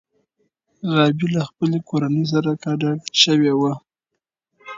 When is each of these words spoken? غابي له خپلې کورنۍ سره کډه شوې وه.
غابي 0.91 1.27
له 1.35 1.41
خپلې 1.49 1.79
کورنۍ 1.89 2.25
سره 2.33 2.51
کډه 2.63 2.91
شوې 3.21 3.53
وه. 3.59 3.73